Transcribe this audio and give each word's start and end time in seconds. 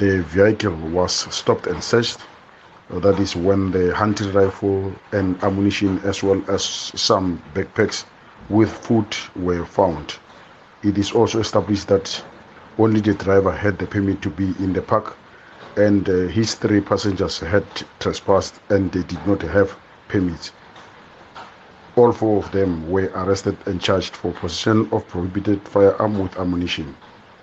the 0.00 0.22
vehicle 0.22 0.74
was 0.74 1.12
stopped 1.12 1.66
and 1.66 1.84
searched. 1.84 2.20
Uh, 2.90 2.98
that 3.00 3.20
is 3.20 3.36
when 3.36 3.70
the 3.70 3.94
hunting 3.94 4.32
rifle 4.32 4.90
and 5.12 5.40
ammunition, 5.44 6.00
as 6.04 6.22
well 6.22 6.42
as 6.48 6.64
some 6.64 7.42
backpacks 7.54 8.06
with 8.48 8.70
food, 8.70 9.14
were 9.36 9.66
found. 9.66 10.16
It 10.82 10.96
is 10.96 11.12
also 11.12 11.40
established 11.40 11.88
that 11.88 12.24
only 12.78 13.00
the 13.00 13.12
driver 13.12 13.52
had 13.52 13.78
the 13.78 13.86
permit 13.86 14.22
to 14.22 14.30
be 14.30 14.54
in 14.58 14.72
the 14.72 14.80
park, 14.80 15.18
and 15.76 16.08
uh, 16.08 16.28
his 16.28 16.54
three 16.54 16.80
passengers 16.80 17.38
had 17.38 17.66
trespassed 17.98 18.54
and 18.70 18.90
they 18.92 19.02
did 19.02 19.26
not 19.26 19.42
have 19.42 19.76
permits. 20.08 20.52
All 21.96 22.12
four 22.12 22.38
of 22.42 22.50
them 22.52 22.90
were 22.90 23.12
arrested 23.14 23.58
and 23.66 23.78
charged 23.78 24.16
for 24.16 24.32
possession 24.32 24.88
of 24.92 25.06
prohibited 25.08 25.68
firearm 25.68 26.18
with 26.18 26.38
ammunition. 26.38 26.96